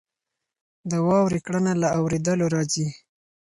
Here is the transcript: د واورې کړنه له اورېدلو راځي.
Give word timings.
د 0.91 0.91
واورې 1.07 1.39
کړنه 1.45 1.71
له 1.81 1.87
اورېدلو 1.99 2.45
راځي. 2.55 2.87